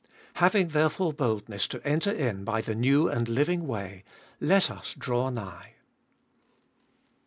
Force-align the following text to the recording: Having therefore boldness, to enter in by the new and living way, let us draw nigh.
Having 0.41 0.69
therefore 0.69 1.13
boldness, 1.13 1.67
to 1.67 1.87
enter 1.87 2.09
in 2.11 2.43
by 2.43 2.61
the 2.61 2.73
new 2.73 3.07
and 3.07 3.27
living 3.29 3.67
way, 3.67 4.03
let 4.39 4.71
us 4.71 4.95
draw 4.97 5.29
nigh. 5.29 5.73